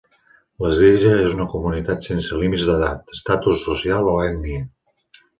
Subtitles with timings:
[0.63, 4.63] L'Església és una comunitat sense límits d'edat, estatus social o ètnia.